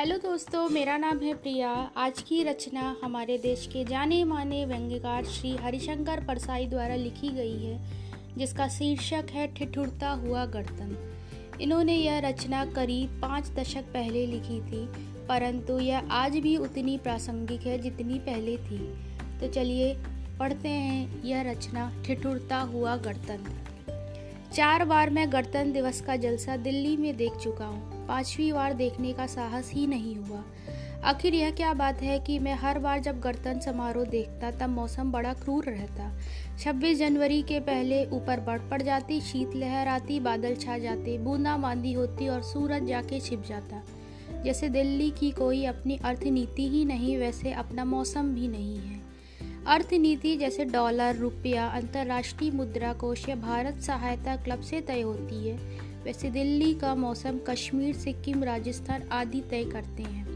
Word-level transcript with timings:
Hello 0.00 0.16
दोस्तों, 0.16 0.68
मेरा 0.68 0.96
नाम 0.96 1.18
है 1.18 1.34
प्रिया। 1.34 1.70
आज 1.96 2.20
की 2.22 2.42
रचना 2.42 2.96
हमारे 3.04 3.38
देश 3.38 3.66
के 3.66 3.84
जाने 3.84 4.24
माने 4.24 4.64
व्यंग्यकार 4.66 5.24
श्री 5.24 5.50
हरिशंकर 5.56 6.24
परसाई 6.24 6.66
द्वारा 6.66 6.94
लिखी 6.94 7.28
गई 7.28 7.64
है, 7.64 7.80
जिसका 8.38 8.68
शीर्षक 8.68 9.26
है 9.30 9.46
ठिठुरता 9.54 10.10
हुआ 10.10 10.46
गर्दन। 10.46 10.96
इन्होंने 11.60 11.94
यह 11.94 12.18
रचना 12.18 12.64
करीब 12.64 13.20
पाँच 13.22 13.50
दशक 13.50 13.92
पहले 13.92 14.26
लिखी 14.26 14.60
थी, 14.60 14.86
परंतु 15.28 15.78
यह 15.78 16.08
आज 16.10 16.36
भी 16.36 16.56
उतनी 16.56 16.98
प्रासंगिक 16.98 17.60
है 17.60 17.78
जितनी 17.78 18.18
पहले 18.18 18.56
थी। 18.56 18.78
तो 19.40 19.52
चलिए, 19.52 19.94
पढ़ते 20.38 20.68
हैं 20.68 21.22
यह 21.24 21.50
रचना, 21.50 21.92
ठिठुरता 22.06 22.60
हुआ 22.60 22.96
गर्दन। 22.96 23.44
चार 24.54 24.84
बार 24.84 25.10
मैं 25.10 25.32
गणतंत्र 25.32 25.72
दिवस 25.72 26.00
का 26.00 26.16
जलसा 26.16 26.56
दिल्ली 26.56 26.96
में 26.96 27.16
देख 27.16 27.36
चुका 27.36 27.64
हूँ। 27.64 28.06
पांचवी 28.06 28.52
बार 28.52 28.72
देखने 28.72 29.12
का 29.12 29.26
साहस 29.26 29.70
ही 29.72 29.86
नहीं 29.86 30.16
हुआ। 30.16 30.44
आखिर 31.04 31.34
यह 31.34 31.50
क्या 31.50 31.74
बात 31.74 32.02
है 32.02 32.18
कि 32.18 32.38
मैं 32.38 32.54
हर 32.54 32.78
बार 32.78 33.00
जब 33.00 33.20
गणतंत्र 33.20 33.60
समारोह 33.60 34.04
देखता, 34.04 34.50
तब 34.50 34.70
मौसम 34.70 35.12
बड़ा 35.12 35.32
क्रूर 35.32 35.64
रहता। 35.64 36.18
26 36.58 36.98
जनवरी 36.98 37.42
के 37.42 37.60
पहले 37.60 38.04
ऊपर 38.04 38.40
बढ़ 38.40 38.58
पड़ 38.58 38.82
जाती 38.82 39.20
शीतलहर 39.20 39.88
आती, 39.88 40.20
बादल 40.20 40.54
छा 40.54 40.78
जाते 40.78 41.18
बूंदा 41.18 41.56
बांदी 41.56 41.92
होती 41.92 42.28
और 42.28 42.42
सूरज 42.42 42.84
जाके 42.84 43.20
छिप 43.20 43.42
जाता। 43.42 43.82
जैसे 44.42 44.68
दिल्ली 44.68 45.10
की 45.10 45.30
कोई 45.30 45.64
अपनी 45.64 45.96
अर्थनीति 45.96 46.68
ही 46.68 46.84
नहीं, 46.84 47.16
वैसे 47.16 47.52
अपना 47.52 47.84
मौसम 47.84 48.34
भी 48.34 48.48
नहीं 48.48 48.76
है। 48.76 49.09
अर्थनीति 49.70 50.36
जैसे 50.36 50.64
डॉलर, 50.64 51.16
रुपया, 51.16 51.66
अंतर्राष्ट्रीय 51.66 52.50
मुद्रा 52.50 52.92
कोष 52.92 53.28
या 53.28 53.36
भारत 53.36 53.80
सहायता 53.80 54.36
क्लब 54.36 54.60
से 54.60 54.80
तय 54.80 55.00
होती 55.00 55.48
है। 55.48 55.56
वैसे 56.04 56.30
दिल्ली 56.30 56.74
का 56.74 56.94
मौसम 56.94 57.38
कश्मीर, 57.38 57.94
सिक्किम, 57.94 58.44
राजस्थान 58.44 59.02
आदि 59.12 59.40
तय 59.40 59.64
करते 59.64 60.02
हैं। 60.02 60.26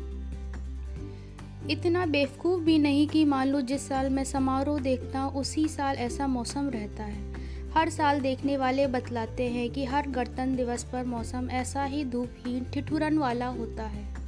इतना 1.71 2.07
बेवकूफ़ 2.07 2.63
भी 2.63 2.79
नहीं 2.79 3.09
कि 3.09 3.25
मान 3.25 3.49
लो 3.49 3.61
जिस 3.61 3.89
साल 3.89 4.11
मैं 4.11 4.25
समारोह 4.25 4.81
देखता 4.81 5.21
हूँ, 5.21 5.35
उसी 5.41 5.69
साल 5.69 5.97
ऐसा 5.97 6.27
मौसम 6.27 6.69
रहता 6.69 7.05
है। 7.05 7.35
हर 7.71 7.91
साल 7.91 8.21
देखने 8.21 8.57
वाले 8.57 8.87
बतलाते 8.87 9.49
हैं 9.49 9.71
कि 9.71 9.85
हर 9.85 10.09
गणतंत्र 10.09 10.57
दिवस 10.57 10.85
पर 10.85 11.05
मौसम 11.05 11.49
ऐसा 11.51 11.85
ही 11.85 12.05
धूपहीन, 12.05 12.65
ठिठुरन 12.65 13.19
वाला 13.19 13.47
होता 13.47 13.83
है। 13.83 14.24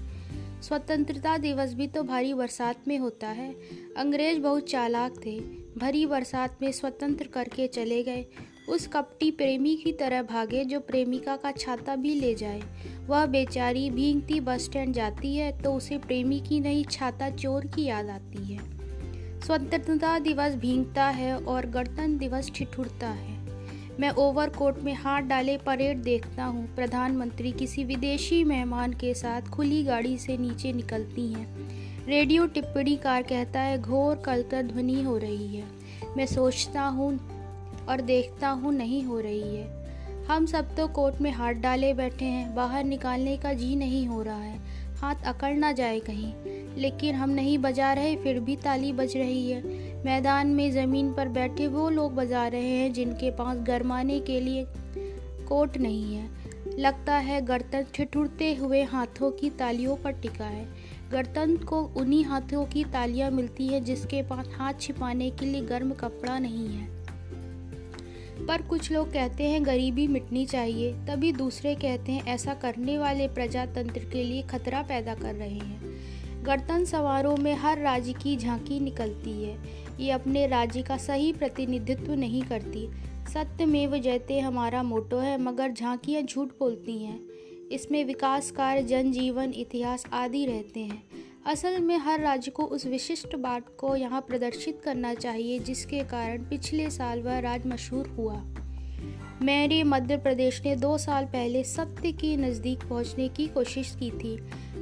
स्वतंत्रता 0.62 1.36
दिवस 1.38 1.74
भी 1.74 1.86
तो 1.86 2.02
भारी 2.02 2.34
बरसात 2.34 2.88
में 2.88 2.98
होता 2.98 3.28
है। 3.28 3.54
अंग्रेज़ 3.96 4.40
बहुत 4.40 4.68
चालाक 4.68 5.14
थे। 5.26 5.40
भरी 5.78 6.06
बरसात 6.06 6.58
में 6.62 6.72
स्वतंत्र 6.72 7.26
करके 7.26 7.66
चले 7.66 8.02
गए। 8.02 8.26
उस 8.68 8.86
कपटी 8.86 9.30
प्रेमी 9.30 9.76
की 9.76 9.92
तरह 9.92 10.22
भागे 10.22 10.64
जो 10.64 10.80
प्रेमिका 10.80 11.36
का 11.36 11.50
छाता 11.50 11.96
भी 11.96 12.14
ले 12.14 12.34
जाए। 12.34 12.62
वह 13.06 13.26
बेचारी 13.26 13.90
भींगती 13.90 14.40
बस 14.40 14.64
स्टैंड 14.64 14.94
जाती 14.94 15.36
है 15.36 15.62
तो 15.62 15.74
उसे 15.74 15.98
प्रेमी 15.98 16.40
की 16.40 16.60
नहीं 16.60 16.84
छाता 16.84 17.30
चोर 17.30 17.66
की 17.66 17.84
याद 17.84 18.08
आती 18.08 18.54
है। 18.54 19.40
स्वतंत्रता 19.40 20.18
दिवस 20.18 20.54
भींगता 20.54 21.04
है 21.04 21.38
और 21.38 21.66
गणतंत्र 21.66 22.18
दिवस 22.18 22.50
ठिठुरता 22.54 23.08
है। 23.08 23.35
मैं 24.00 24.10
ओवरकोट 24.10 24.82
में 24.82 24.94
हाथ 24.94 25.22
डाले 25.22 25.56
परेड 25.56 25.98
देखता 25.98 26.44
हूँ। 26.44 26.74
प्रधानमंत्री 26.74 27.52
किसी 27.52 27.84
विदेशी 27.84 28.44
मेहमान 28.44 28.92
के 28.92 29.14
साथ 29.14 29.42
खुली 29.42 29.84
गाड़ी 29.84 30.18
से 30.18 30.36
नीचे 30.36 30.72
निकलती 30.72 31.32
हैं। 31.32 31.70
रेडियो 32.06 32.46
टिप्पणी 32.46 32.96
कार 32.96 33.22
कहता 33.22 33.60
है, 33.60 33.82
घोर 33.82 34.16
कलकर 34.16 34.62
ध्वनि 34.62 35.02
हो 35.02 35.18
रही 35.18 35.56
है। 35.56 35.64
मैं 36.16 36.26
सोचता 36.26 36.82
हूँ 36.82 37.20
और 37.88 38.00
देखता 38.00 38.48
हूँ, 38.48 38.74
नहीं 38.74 39.04
हो 39.04 39.20
रही 39.20 39.56
है। 39.56 39.86
हम 40.30 40.46
सब 40.46 40.76
तो 40.76 40.88
कोर्ट 40.88 41.20
में 41.20 41.30
हाथ 41.30 41.52
डाले 41.52 41.94
बैठे 41.94 42.24
हैं। 42.24 42.54
बाहर 42.54 42.84
निकालने 42.84 43.36
का 43.36 43.52
जी 43.52 43.76
नहीं 43.76 44.06
हो 44.06 44.22
रहा 44.22 44.42
है। 44.42 44.60
हाथ 44.96 45.14
अकड़ 45.26 45.54
ना 45.54 45.72
जाए 45.72 46.00
कहीं। 46.00 46.32
लेकिन 46.76 47.14
हम 47.14 47.30
नहीं 47.30 47.58
बजा 47.58 47.92
रहे, 47.92 48.16
फिर 48.16 48.40
भी 48.40 48.56
ताली 48.56 48.92
बज 48.92 49.16
रही 49.16 49.50
है। 49.50 49.85
मैदान 50.06 50.46
में 50.46 50.72
ज़मीन 50.72 51.12
पर 51.14 51.28
बैठे 51.28 51.66
वो 51.66 51.90
लोग 51.90 52.14
बजा 52.14 52.48
रहे 52.48 52.68
हैं 52.68 52.92
जिनके 52.92 53.30
पास 53.30 53.56
गरमाने 53.56 54.20
के 54.20 54.40
लिए 54.40 54.66
कोट 55.48 55.76
नहीं 55.76 56.14
है। 56.14 56.28
लगता 56.78 57.16
है 57.16 57.40
गणतंत्र 57.40 57.86
ठिठुरते 57.94 58.54
हुए 58.54 58.82
हाथों 58.82 59.30
की 59.30 59.50
तालियों 59.50 59.96
पर 59.96 60.10
टिका 60.10 60.44
है। 60.44 60.68
गणतंत्र 61.12 61.64
को 61.64 61.82
उन्हीं 61.82 62.24
हाथों 62.24 62.64
की 62.64 62.84
तालियाँ 62.84 63.30
मिलती 63.30 63.66
है 63.66 63.80
जिसके 63.80 64.22
पास 64.22 64.48
हाथ 64.56 64.74
छिपाने 64.80 65.30
के 65.30 65.46
लिए 65.46 65.60
गर्म 65.60 65.90
कपड़ा 65.90 66.38
नहीं 66.38 66.68
है। 66.68 66.86
पर 68.46 68.62
कुछ 68.62 68.92
लोग 68.92 69.12
कहते 69.12 69.44
हैं 69.44 69.66
गरीबी 69.66 70.08
मिटनी 70.08 70.46
चाहिए, 70.46 70.92
तभी 70.92 71.32
दूसरे 71.32 71.74
कहते 71.74 72.12
हैं 72.12 72.24
ऐसा 72.24 72.54
करने 72.54 72.98
वाले 72.98 73.28
प्रजातंत्र 73.28 73.98
के 73.98 74.24
लिए 74.24 74.42
खतरा 74.42 74.82
पैदा 74.82 75.14
कर 75.14 75.34
रहे 75.34 75.58
हैं। 75.58 75.96
गणतंत्र 76.42 76.84
समारोह 76.84 77.36
में 77.36 77.54
हर 77.54 77.78
राज्य 77.78 78.12
की 78.12 78.36
झांकी 78.36 78.80
निकलती 78.80 79.44
है। 79.44 79.85
ये 80.00 80.10
अपने 80.10 80.46
राज्य 80.46 80.82
का 80.82 80.96
सही 80.96 81.32
प्रतिनिधित्व 81.32 82.12
नहीं 82.12 82.42
करती। 82.42 82.88
सत्य 83.34 83.66
में 83.66 84.02
जयते 84.02 84.40
हमारा 84.40 84.82
मोटो 84.82 85.18
है, 85.18 85.42
मगर 85.42 85.72
झांकियाँ 85.72 86.22
झूठ 86.22 86.48
बोलती 86.48 87.04
हैं। 87.04 87.20
इसमें 87.72 88.04
विकास 88.04 88.50
कार्य, 88.50 88.82
जनजीवन, 88.82 89.52
इतिहास 89.56 90.04
आदि 90.12 90.46
रहते 90.46 90.80
हैं। 90.80 91.02
असल 91.46 91.80
में 91.80 91.98
हर 91.98 92.20
राज्य 92.20 92.50
को 92.50 92.62
उस 92.62 92.86
विशिष्ट 92.86 93.36
बात 93.36 93.64
को 93.78 93.96
यहाँ 93.96 94.20
प्रदर्शित 94.20 94.80
करना 94.84 95.14
चाहिए, 95.14 95.58
जिसके 95.58 96.00
कारण 96.00 96.38
पिछले 96.38 96.90
साल 96.90 97.22
वह 97.22 97.38
राज्य 97.38 97.68
मशहूर 97.68 98.06
हुआ। 98.06 98.44
मेरे 99.42 99.82
मध्य 99.82 100.16
प्रदेश 100.16 100.62
ने 100.66 100.76
दो 100.76 100.98
साल 100.98 101.24
पहले 101.24 101.64
सत्य 101.64 102.12
के 102.12 102.36
नज़दीक 102.36 102.78
पहुँचने 102.88 103.28
की 103.28 103.46
कोशिश 103.46 103.96
की 104.02 104.10
थी। 104.10 104.38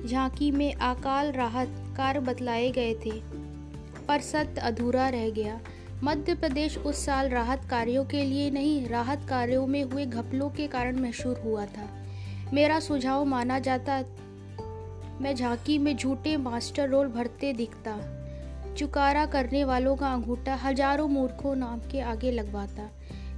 झांकी 0.06 0.50
में 0.50 0.74
अकाल 0.74 1.32
राहत 1.32 1.68
कार्य 1.96 2.20
बतलाए 2.20 2.70
गए 2.70 2.94
थे। 2.94 3.33
पर 4.08 4.20
सत्य 4.20 4.60
अधूरा 4.60 5.08
रह 5.08 5.30
गया। 5.30 5.60
मध्य 6.04 6.34
प्रदेश 6.34 6.78
उस 6.78 7.04
साल 7.06 7.28
राहत 7.28 7.64
कार्यों 7.70 8.04
के 8.04 8.24
लिए 8.24 8.50
नहीं, 8.50 8.88
राहत 8.88 9.26
कार्यों 9.28 9.66
में 9.66 9.82
हुए 9.82 10.06
घपलों 10.06 10.50
के 10.50 10.66
कारण 10.66 11.00
मशहूर 11.00 11.40
हुआ 11.44 11.66
था। 11.66 11.88
मेरा 12.52 12.80
सुझाव 12.80 13.24
माना 13.24 13.58
जाता, 13.58 14.02
मैं 15.20 15.34
झांकी 15.34 15.78
में 15.78 15.96
झूठे 15.96 16.36
मास्टर 16.36 16.88
रोल 16.88 17.06
भरते 17.06 17.52
दिखता। 17.52 17.96
चुकारा 18.74 19.26
करने 19.26 19.64
वालों 19.64 19.96
का 19.96 20.12
अंगूठा 20.12 20.54
हज़ारों 20.54 21.08
मूर्खों 21.08 21.54
नाम 21.56 21.80
के 21.80 22.00
आगे 22.00 22.30
लगवाता। 22.30 22.90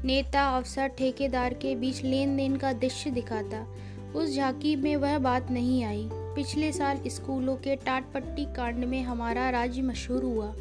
नेता, 0.04 0.48
अफसर, 0.56 0.86
ठेकेदार 0.88 1.54
के 1.54 1.74
बीच 1.74 2.02
लेन 2.02 2.36
देन 2.36 2.56
का 2.56 2.72
दृश्य 2.72 3.10
दिखाता। 3.10 3.66
उस 4.14 4.36
झांकी 4.36 4.76
में 4.76 4.96
वह 4.96 5.18
बात 5.18 5.50
नहीं 5.50 5.84
आई। 5.84 6.08
पिछले 6.36 6.72
साल 6.72 7.00
स्कूलों 7.06 7.56
के 7.56 7.76
टाट 7.76 8.12
पट्टी 8.12 8.44
कांड 8.44 8.84
में 8.84 9.02
हमारा 9.02 9.50
राज्य 9.50 9.82
मशहूर 9.82 10.22
हुआ। 10.22 10.54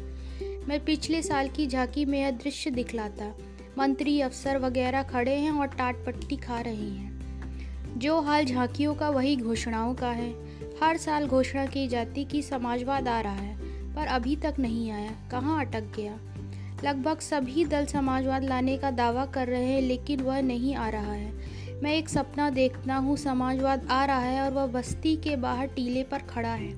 मैं 0.68 0.84
पिछले 0.84 1.22
साल 1.22 1.48
की 1.48 1.66
झांकी 1.66 2.04
में 2.04 2.20
यह 2.20 2.30
दृश्य 2.30 2.70
दिखलाता। 2.70 3.34
मंत्री, 3.78 4.20
अफसर 4.20 4.58
वगैरह 4.58 5.02
खड़े 5.02 5.34
हैं 5.34 5.50
और 5.50 5.66
टाट 5.66 5.96
पट्टी 6.06 6.36
खा 6.36 6.60
रहे 6.60 6.88
हैं। 6.90 7.20
जो 7.98 8.20
हाल 8.20 8.44
झांकियों 8.44 8.94
का 8.94 9.10
वही 9.10 9.36
घोषणाओं 9.36 9.94
का 9.94 10.10
है। 10.10 10.34
हर 10.82 10.96
साल 10.96 11.26
घोषणा 11.26 11.66
की 11.66 11.88
जाती 11.88 12.24
कि 12.24 12.42
समाजवाद 12.42 13.08
आ 13.08 13.20
रहा 13.20 13.34
है, 13.34 13.56
पर 13.94 14.06
अभी 14.06 14.36
तक 14.36 14.54
नहीं 14.58 14.90
आया। 14.90 15.12
कहाँ 15.30 15.64
अटक 15.64 15.84
गया? 15.96 16.18
लगभग 16.84 17.18
सभी 17.18 17.64
दल 17.64 17.86
समाजवाद 17.86 18.44
लाने 18.44 18.78
का 18.78 18.90
दावा 18.90 19.26
कर 19.26 19.46
रहे 19.46 19.66
हैं, 19.66 19.82
लेकिन 19.82 20.20
वह 20.20 20.40
नहीं 20.40 20.74
आ 20.74 20.88
रहा 20.88 21.12
है। 21.12 21.55
मैं 21.82 21.92
एक 21.94 22.08
सपना 22.08 22.50
देखता 22.50 22.94
हूँ, 22.94 23.16
समाजवाद 23.16 23.86
आ 23.90 24.04
रहा 24.04 24.18
है 24.18 24.40
और 24.42 24.50
वह 24.50 24.66
बस्ती 24.66 25.16
के 25.16 25.36
बाहर 25.36 25.66
टीले 25.66 26.02
पर 26.02 26.18
खड़ा 26.18 26.48
है। 26.48 26.72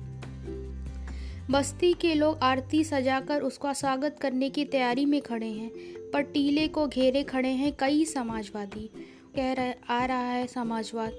बस्ती 1.51 1.93
के 1.93 2.13
लोग 2.13 2.39
आरती 2.43 2.83
सजाकर 2.83 3.41
उसका 3.41 3.73
स्वागत 3.73 4.17
करने 4.21 4.49
की 4.49 4.65
तैयारी 4.65 5.05
में 5.05 5.21
खड़े 5.21 5.47
हैं, 5.47 5.69
पर 6.13 6.21
टीले 6.21 6.67
को 6.67 6.87
घेरे 6.87 7.23
खड़े 7.23 7.49
हैं 7.49 7.71
कई 7.79 8.05
समाजवादी। 8.05 8.89
कह 9.35 9.53
रहे, 9.53 9.73
आ 9.89 10.05
रहा 10.05 10.31
है 10.31 10.47
समाजवाद, 10.47 11.13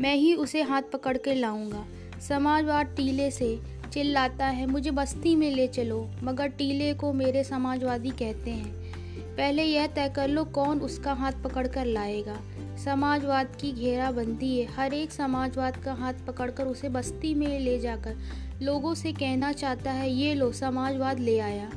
मैं 0.00 0.14
ही 0.14 0.34
उसे 0.34 0.62
हाथ 0.62 0.82
पकड़ 0.82 1.16
के 1.16 1.34
लाऊँगा। 1.34 1.86
समाजवाद 2.28 2.86
टीले 2.86 3.30
से 3.30 3.58
चिल्लाता 3.92 4.46
है, 4.46 4.66
मुझे 4.66 4.90
बस्ती 4.90 5.36
में 5.36 5.50
ले 5.50 5.66
चलो, 5.68 6.10
मगर 6.22 6.48
टीले 6.48 6.94
को 6.94 7.12
मेरे 7.12 7.44
समाजवादी 7.44 8.10
कहते 8.10 8.50
हैं। 8.50 8.80
पहले 9.36 9.62
यह 9.62 9.86
तय 9.86 10.12
कर 10.16 10.28
लो 10.28 10.44
कौन 10.44 10.80
उसका 10.80 11.12
हाथ 11.12 11.32
पकड़ 11.32 11.66
कर 11.66 11.84
लाएगा। 11.84 12.40
समाजवाद 12.84 13.56
की 13.60 13.72
घेरा 13.72 14.10
बनती 14.10 14.60
है। 14.60 14.66
हर 14.66 14.94
एक 14.94 15.12
समाजवाद 15.12 15.76
का 15.76 15.92
हाथ 15.92 16.14
पकड़कर 16.26 16.64
उसे 16.64 16.88
बस्ती 16.88 17.34
में 17.34 17.60
ले 17.60 17.78
जाकर 17.78 18.16
लोगों 18.62 18.94
से 18.94 19.12
कहना 19.12 19.52
चाहता 19.52 19.90
है, 19.90 20.10
ये 20.10 20.34
लो, 20.34 20.52
समाजवाद 20.52 21.18
ले 21.18 21.38
आया। 21.38 21.70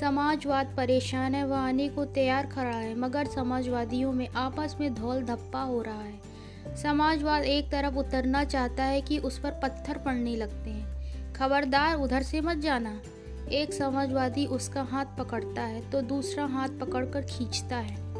समाजवाद 0.00 0.74
परेशान 0.76 1.34
है, 1.34 1.46
वह 1.46 1.58
आने 1.58 1.88
को 1.88 2.04
तैयार 2.04 2.46
खड़ा 2.46 2.76
है, 2.76 2.94
मगर 2.98 3.26
समाजवादियों 3.26 4.12
में 4.12 4.28
आपस 4.28 4.76
में 4.80 4.94
धौल 4.94 5.22
धप्पा 5.22 5.62
हो 5.62 5.82
रहा 5.82 6.02
है। 6.02 6.76
समाजवाद 6.82 7.44
एक 7.44 7.70
तरफ़ 7.70 7.94
उतरना 7.94 8.44
चाहता 8.44 8.84
है 8.84 9.00
कि 9.00 9.18
उस 9.18 9.38
पर 9.38 9.50
पत्थर 9.50 9.98
पड़ने 9.98 10.36
लगते 10.36 10.70
हैं। 10.70 11.32
खबरदार 11.32 11.96
उधर 11.96 12.22
से 12.22 12.40
मत 12.40 12.56
जाना। 12.56 13.00
एक 13.52 13.72
समाजवादी 13.72 14.46
उसका 14.46 14.82
हाथ 14.82 15.18
पकड़ता 15.18 15.62
है 15.62 15.90
तो 15.90 16.00
दूसरा 16.00 16.44
हाथ 16.44 16.68
पकड़कर 16.68 17.22
खींचता 17.22 17.76
है। 17.76 18.11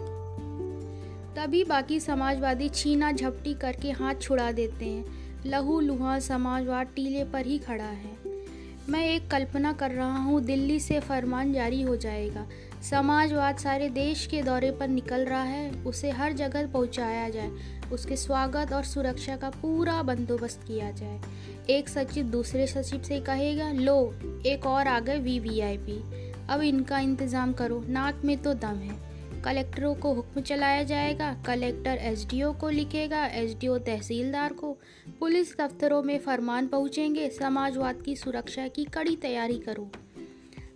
तभी 1.36 1.64
बाकी 1.64 2.00
समाजवादी 2.00 2.68
छीना 2.68 3.12
झपटी 3.12 3.54
करके 3.54 3.90
हाथ 3.90 4.14
छुड़ा 4.14 4.50
देते 4.52 4.84
हैं। 4.84 5.04
लहू 5.46 5.80
लुहा 5.80 6.18
समाजवाद 6.18 6.86
टीले 6.86 7.24
पर 7.24 7.46
ही 7.46 7.58
खड़ा 7.58 7.84
है। 7.84 8.16
मैं 8.88 9.04
एक 9.06 9.30
कल्पना 9.30 9.72
कर 9.72 9.90
रहा 9.90 10.18
हूँ, 10.18 10.40
दिल्ली 10.40 10.80
से 10.80 11.00
फरमान 11.00 11.52
जारी 11.52 11.82
हो 11.82 11.96
जाएगा। 11.96 12.46
समाजवाद 12.90 13.56
सारे 13.56 13.88
देश 13.88 14.26
के 14.26 14.42
दौरे 14.42 14.70
पर 14.70 14.88
निकल 14.88 15.24
रहा 15.24 15.42
है। 15.42 15.70
उसे 15.84 16.10
हर 16.10 16.32
जगह 16.32 16.66
पहुँचाया 16.66 17.28
जाए। 17.28 17.50
उसके 17.92 18.16
स्वागत 18.16 18.72
और 18.72 18.84
सुरक्षा 18.84 19.36
का 19.36 19.50
पूरा 19.50 20.02
बंदोबस्त 20.02 20.64
किया 20.66 20.90
जाए। 20.90 21.20
एक 21.70 21.88
सचिव 21.88 22.26
दूसरे 22.26 22.66
सचिव 22.66 23.02
से 23.02 23.20
कहेगा, 23.20 23.70
लो, 23.72 24.14
एक 24.46 24.66
और 24.66 24.88
आ 24.88 24.98
गए 25.00 25.18
वी 25.18 25.38
वी 25.38 25.60
आई 25.60 25.76
पी। 25.76 26.02
अब 26.48 26.60
इनका 26.60 26.98
इंतज़ाम 26.98 27.52
करो। 27.52 27.84
नाक 27.88 28.20
में 28.24 28.36
तो 28.36 28.54
दम 28.54 28.76
है। 28.76 29.11
कलेक्टरों 29.44 29.94
को 29.94 30.12
हुक्म 30.14 30.40
चलाया 30.40 30.82
जाएगा। 30.82 31.36
कलेक्टर 31.46 31.90
एसडीओ 31.90 32.52
को 32.52 32.68
लिखेगा। 32.68 33.26
एसडीओ 33.26 33.78
तहसीलदार 33.78 34.52
को 34.52 34.76
पुलिस 35.20 35.58
दफ्तरों 35.58 36.02
में 36.02 36.18
फरमान 36.18 36.66
पहुँचेंगे। 36.66 37.28
समाजवाद 37.28 38.02
की 38.02 38.16
सुरक्षा 38.16 38.68
की 38.68 38.84
कड़ी 38.84 39.16
तैयारी 39.16 39.58
करो। 39.58 39.90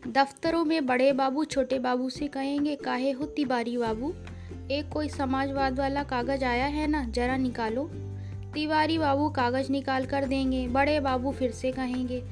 दफ्तरों 0.09 0.65
में 0.65 0.87
बड़े 0.87 1.13
बाबू 1.13 1.45
छोटे 1.45 1.79
बाबू 1.79 2.11
से 2.11 2.29
कहेंगे, 2.29 2.77
काहे 2.77 3.11
हो 3.11 3.25
तिवारी 3.27 3.77
बाबू, 3.77 4.15
एक 4.71 4.89
कोई 4.93 5.09
समाजवाद 5.09 5.79
वाला 5.79 6.03
कागज़ 6.03 6.45
आया 6.45 6.67
है 6.67 6.87
ना, 6.87 7.05
जरा 7.05 7.37
निकालो। 7.37 7.91
तिवारी 8.55 8.99
बाबू 8.99 9.29
कागज़ 9.31 9.73
निकाल 9.73 10.07
कर 10.07 10.25
देंगे। 10.25 10.69
बड़े 10.69 11.01
बाबू 11.01 11.33
फिर 11.33 11.51
से 11.51 11.73
कहेंगे 11.73 12.25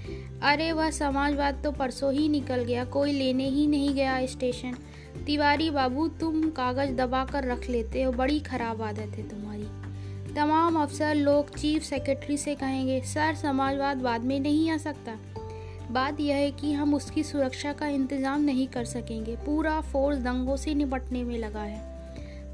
अरे 0.43 0.73
वह, 0.73 0.91
समाजवाद 0.91 1.61
तो 1.65 1.73
परसों 1.73 2.13
ही 2.13 2.29
निकल 2.29 2.57
गया। 2.57 2.85
कोई 2.85 3.13
लेने 3.13 3.49
ही 3.49 3.67
नहीं 3.67 3.95
गया 3.95 4.27
स्टेशन। 4.27 4.75
तिवारी 5.27 5.71
बाबू, 5.71 6.09
तुम 6.09 6.51
कागज़ 6.51 6.93
दबा 6.93 7.25
कर 7.25 7.45
रख 7.45 7.71
लेते 7.71 8.03
हो, 8.03 8.13
बड़ी 8.13 8.41
खराब 8.41 8.83
आदत 8.83 9.17
है 9.17 9.29
तुम्हारी। 9.29 9.67
तमाम 10.35 10.83
अफसर 10.83 11.15
लोग 11.15 11.57
चीफ 11.59 11.83
सेक्रेटरी 11.83 12.37
से 12.37 12.55
कहेंगे, 12.55 13.01
सर, 13.01 13.35
समाजवाद 13.35 13.97
बाद 13.97 14.21
में 14.21 14.41
नहीं 14.41 14.71
आ 14.71 14.77
सकता। 14.77 15.19
बात 15.91 16.21
यह 16.21 16.37
है 16.37 16.51
कि 16.51 16.73
हम 16.73 16.95
उसकी 16.95 17.23
सुरक्षा 17.23 17.73
का 17.73 17.87
इंतज़ाम 17.87 18.41
नहीं 18.41 18.69
कर 18.69 18.85
सकेंगे। 18.85 19.37
पूरा 19.37 19.81
फोर्स 19.81 20.19
दंगों 20.19 20.57
से 20.57 20.75
निपटने 20.75 21.25
में 21.25 21.39
लगा 21.39 21.63
है। 21.63 21.95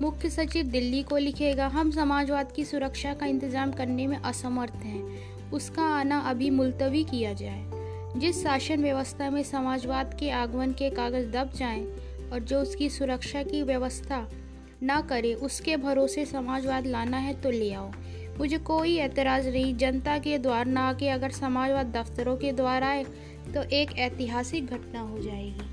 मुख्य 0.02 0.30
सचिव 0.30 0.66
दिल्ली 0.66 1.02
को 1.02 1.16
लिखेगा, 1.16 1.66
हम 1.66 1.90
समाजवाद 1.90 2.52
की 2.52 2.64
सुरक्षा 2.64 3.14
का 3.14 3.26
इंतज़ाम 3.26 3.72
करने 3.72 4.06
में 4.06 4.16
असमर्थ 4.16 4.74
हैं। 4.74 5.39
उसका 5.52 5.82
आना 5.82 6.18
अभी 6.20 6.50
मुलतवी 6.50 7.04
किया 7.04 7.32
जाए। 7.32 7.64
जिस 8.16 8.42
शासन 8.42 8.82
व्यवस्था 8.82 9.30
में 9.30 9.42
समाजवाद 9.42 10.16
के 10.20 10.30
आगमन 10.30 10.72
के 10.72 10.90
कागज़ 10.90 11.30
दब 11.30 11.52
जाएँ 11.52 11.84
और 12.32 12.40
जो 12.40 12.60
उसकी 12.60 12.88
सुरक्षा 12.90 13.42
की 13.42 13.62
व्यवस्था 13.62 14.28
ना 14.82 15.00
करे, 15.00 15.34
उसके 15.34 15.76
भरोसे 15.76 16.24
समाजवाद 16.26 16.86
लाना 16.86 17.16
है 17.16 17.34
तो 17.40 17.50
ले 17.50 17.72
आओ। 17.72 17.90
मुझे 18.38 18.58
कोई 18.58 18.96
एतराज़ 18.98 19.48
नहीं, 19.48 19.76
जनता 19.76 20.18
के 20.18 20.38
द्वार 20.38 20.66
ना 20.66 20.88
आके 20.88 21.08
अगर 21.08 21.30
समाजवाद 21.30 21.86
दफ्तरों 21.86 22.36
के 22.36 22.52
द्वार 22.52 22.82
आए 22.82 23.04
तो 23.54 23.62
एक 23.62 23.98
ऐतिहासिक 23.98 24.66
घटना 24.66 25.00
हो 25.00 25.18
जाएगी। 25.18 25.69